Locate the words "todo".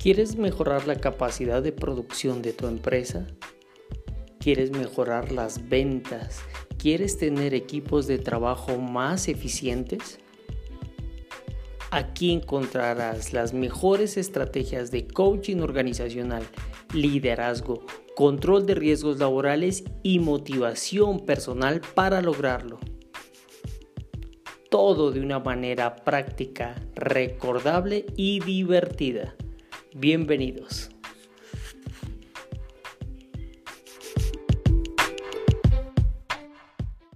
24.70-25.10